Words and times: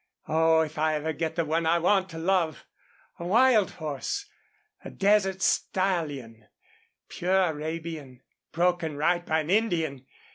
Oh, 0.27 0.61
if 0.61 0.79
I 0.79 0.95
ever 0.95 1.13
get 1.13 1.35
the 1.35 1.45
one 1.45 1.67
I 1.67 1.77
want 1.77 2.09
to 2.09 2.17
love! 2.17 2.65
A 3.19 3.23
wild 3.23 3.69
horse 3.73 4.25
a 4.83 4.89
desert 4.89 5.43
stallion 5.43 6.47
pure 7.07 7.43
Arabian 7.51 8.23
broken 8.51 8.97
right 8.97 9.23
by 9.23 9.41
an 9.41 9.51
Indian! 9.51 10.07